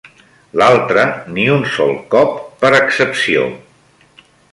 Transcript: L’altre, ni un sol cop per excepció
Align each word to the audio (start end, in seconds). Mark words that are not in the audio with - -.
L’altre, 0.59 1.03
ni 1.35 1.45
un 1.55 1.61
sol 1.73 1.93
cop 2.15 2.33
per 2.63 2.73
excepció 2.79 3.45